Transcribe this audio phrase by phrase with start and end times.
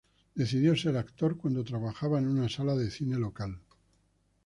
[0.33, 3.59] Decidió ser actor cuando trabajaba en una sala de cine local.